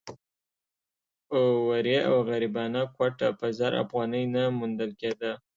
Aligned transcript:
ورې 1.67 1.97
او 2.09 2.15
غریبانه 2.29 2.81
کوټه 2.95 3.27
په 3.39 3.47
زر 3.57 3.73
افغانۍ 3.83 4.23
نه 4.35 4.43
موندل 4.59 4.91
کېده. 4.99 5.31